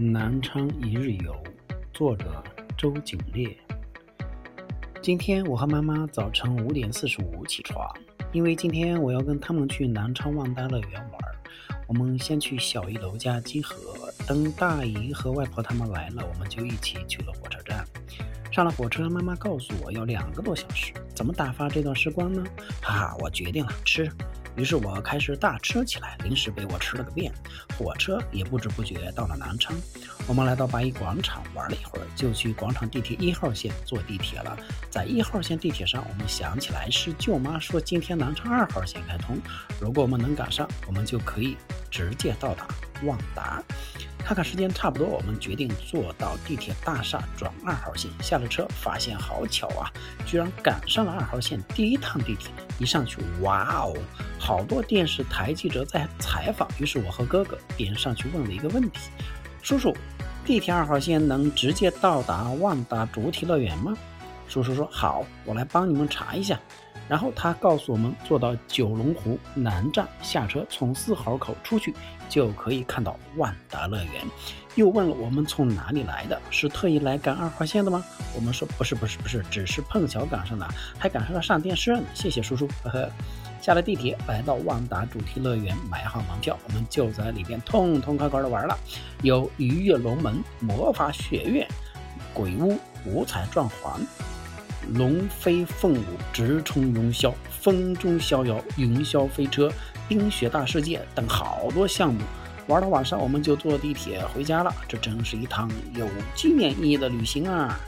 [0.00, 1.36] 南昌一日游，
[1.92, 2.40] 作者
[2.76, 3.52] 周景烈。
[5.02, 7.84] 今天我和妈妈早晨五点四十五起床，
[8.30, 11.20] 因为今天我要跟他们去南昌万达乐园玩。
[11.88, 13.74] 我们先去小姨楼家集合，
[14.24, 17.84] 等大姨和外婆他们来了，我们就一起去了火车站。
[18.52, 22.44] 上了火车，妈妈告诉我要两个多小时，怎么打发这段时光呢？
[22.80, 24.08] 哈哈，我决定了，吃。
[24.58, 27.32] 于是我开始大吃起来，零食被我吃了个遍。
[27.78, 29.72] 火车也不知不觉到了南昌。
[30.26, 34.58] 我们来到八一广场玩了一会儿，就去广场地铁一号线坐地铁了。
[34.90, 39.38] 在一号线地铁上，我们想起来是舅妈说今天南昌二号线开通，
[39.80, 41.56] 如果我们能赶上，我们就可以
[41.88, 42.66] 直接到达
[43.04, 43.62] 万达。
[44.28, 48.10] 看看时间差不多，我们决定坐到地铁大厦转二号线。
[48.20, 49.90] 下了车，发现好巧啊，
[50.26, 52.50] 居然赶上了二号线第一趟地铁。
[52.78, 53.96] 一上去，哇哦，
[54.38, 56.68] 好多电视台记者在采访。
[56.78, 59.08] 于是我和哥哥便上去问了一个问题
[59.64, 59.96] ：“叔叔，
[60.44, 63.96] 地铁二号线能直接到达万达主题乐园吗？”
[64.48, 66.58] 叔叔说：“好，我来帮你们查一下。”
[67.08, 71.94] 然后他告诉我们，坐到九龙湖南站下车，从四号口出去
[72.28, 74.22] 就可以看到万达乐园。
[74.74, 78.04] 又问了我们从哪里来的，是特意来赶二号线的吗？
[78.36, 80.68] 我们说不是，不是，不是，只是碰巧赶上了，
[80.98, 82.02] 还赶上了上电视呢。
[82.12, 83.10] 谢谢叔叔，呵呵。
[83.62, 88.78] 下了地铁，来到万达主题乐园，买好门票，我们就在里边痛痛快快的玩了。
[89.22, 91.66] 有鱼跃龙门、魔法学院、
[92.32, 94.00] 鬼屋、五彩转环。
[94.94, 99.70] 龙飞凤舞，直冲云霄；风中逍遥，云霄飞车，
[100.08, 102.20] 冰雪大世界等好多项目。
[102.66, 104.74] 玩到晚上，我们就坐地铁回家了。
[104.86, 107.78] 这真是一趟有纪念意义的旅行啊！